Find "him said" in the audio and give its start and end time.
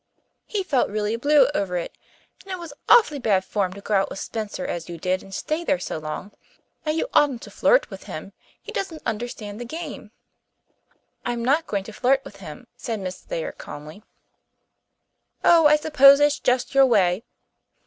12.37-12.99